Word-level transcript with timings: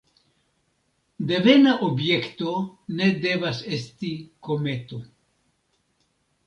Devena 1.31 1.75
objekto 1.89 2.55
ne 3.01 3.11
devas 3.27 3.63
esti 3.79 4.13
kometo. 4.49 5.03